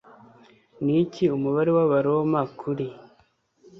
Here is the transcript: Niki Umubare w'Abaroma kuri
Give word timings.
Niki 0.83 1.23
Umubare 1.35 1.71
w'Abaroma 1.77 2.41
kuri 2.59 2.87